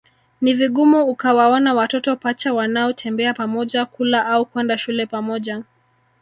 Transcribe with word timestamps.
Ni 0.41 0.53
vigumu 0.53 1.05
ukawaona 1.05 1.73
watoto 1.73 2.15
pacha 2.15 2.53
wanaotembea 2.53 3.33
pamoja 3.33 3.85
kula 3.85 4.25
au 4.25 4.45
kwenda 4.45 4.77
shule 4.77 5.05
pamoja 5.05 5.63